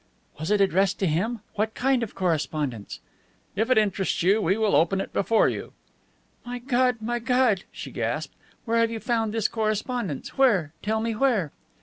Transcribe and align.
"Was 0.39 0.49
it 0.49 0.61
addressed 0.61 0.97
to 0.97 1.05
him? 1.05 1.41
What 1.53 1.75
kind 1.75 2.01
of 2.01 2.15
correspondence?" 2.15 3.01
"If 3.55 3.69
it 3.69 3.77
interests 3.77 4.23
you, 4.23 4.41
we 4.41 4.57
will 4.57 4.75
open 4.75 4.99
it 4.99 5.13
before 5.13 5.47
you." 5.47 5.73
"My 6.43 6.57
God! 6.57 7.03
My 7.03 7.19
God!" 7.19 7.65
she 7.71 7.91
gasped. 7.91 8.33
"Where 8.65 8.79
have 8.79 8.89
you 8.89 8.99
found 8.99 9.31
this 9.31 9.47
correspondence? 9.47 10.39
Where? 10.39 10.73
Tell 10.81 11.01
me 11.01 11.13
where!" 11.13 11.51